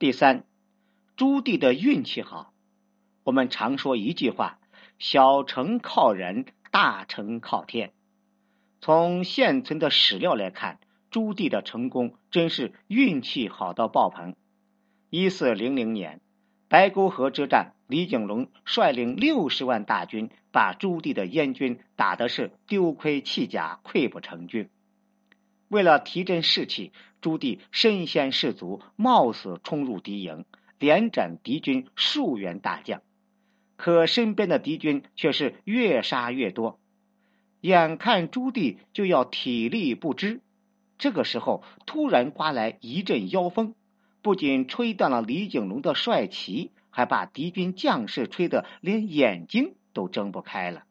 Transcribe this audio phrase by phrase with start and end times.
[0.00, 0.44] 第三，
[1.16, 2.52] 朱棣的运气好。
[3.24, 4.60] 我们常说一句话
[5.00, 7.90] ：“小成靠人，大成靠天。”
[8.80, 10.78] 从现存的史料来看，
[11.10, 14.36] 朱棣的成功真是运气好到爆棚。
[15.10, 16.20] 一四零零年，
[16.68, 24.70] 白沟河之战，李景隆率领六十万大军，把朱棣的燕军打的是丢盔弃甲、溃不成军。
[25.68, 30.44] 为了提振士气，朱棣身先士卒，冒死冲入敌营，
[30.78, 33.02] 连斩敌军数员大将。
[33.76, 36.80] 可身边的敌军却是越杀越多，
[37.60, 40.40] 眼看朱棣就要体力不支，
[40.98, 43.74] 这个时候突然刮来一阵妖风。
[44.20, 50.82] 不仅吹断了李景隆的帅旗，还把敌军将士吹得连眼睛都睁不开了。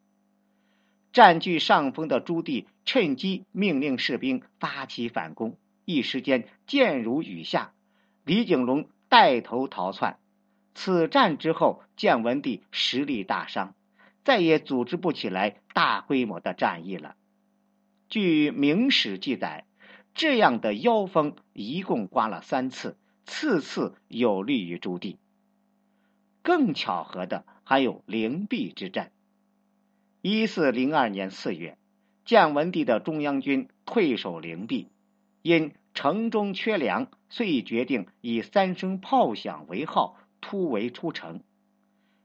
[1.12, 7.72] 占据上风的朱棣趁机命令士兵发起反攻，一时间箭如雨下，
[8.24, 10.18] 李景隆带头逃窜。
[10.74, 13.74] 此战之后，建文帝实力大伤，
[14.22, 17.16] 再也组织不起来大规模的战役了。
[18.08, 19.66] 据《明史》记载，
[20.14, 22.96] 这样的妖风一共刮了三次。
[23.30, 25.16] 次次有利于朱棣。
[26.42, 29.12] 更巧合的还有灵璧之战。
[30.30, 31.78] 一四零二年四月，
[32.26, 34.88] 建文帝的中央军退守灵璧，
[35.40, 41.40] 因城中缺粮，遂决定以三声炮响为号突围出城。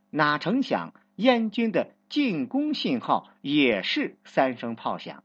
[0.10, 5.24] 哪成想燕军的进攻信号也是三声炮响，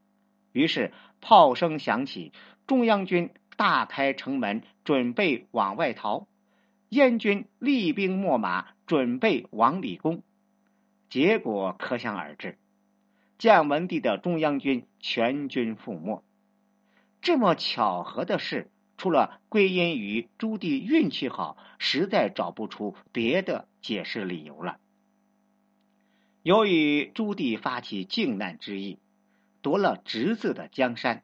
[0.53, 2.33] 于是炮声响起，
[2.69, 3.31] 中央军。
[3.56, 6.29] 大开城门，准备往外逃。
[6.91, 10.23] 燕军厉兵秣马，准备往里攻。
[11.11, 12.56] 结果可想而知，
[13.39, 16.22] 建文帝的中央军全军覆没。
[17.22, 24.78] 这么巧合的事，除了归因于朱棣运气好，实在找不出别的解释理由了。
[26.42, 28.99] 由于朱棣发起靖难之役，
[29.62, 31.22] 夺了侄子的江山。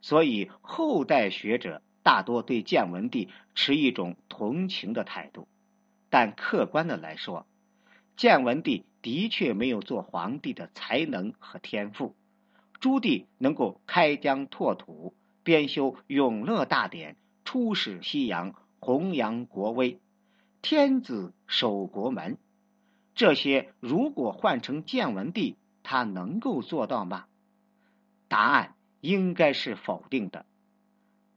[0.00, 5.48] 所以，后代学者大多对建文帝持一种同情的态度，
[6.08, 7.46] 但客观的来说，
[8.18, 12.14] 建文帝的确没有做皇帝的才能和天赋。
[12.80, 17.14] 朱棣能够开疆拓土、编修《永乐大典》、
[17.46, 20.00] 出使西洋、弘扬国威、
[20.60, 22.36] 天子守国门，
[23.14, 27.24] 这些如果换成建文帝，他能够做到吗？
[28.28, 28.74] 答案。
[29.00, 30.44] 应该是否定的。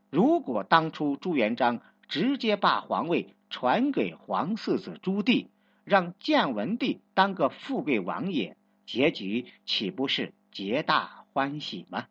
[0.09, 5.45] 如果当初朱元璋直接把皇位传给皇四子朱棣，
[5.91, 12.07] 让建文帝当个富贵王爷，结局岂不是皆大欢喜吗？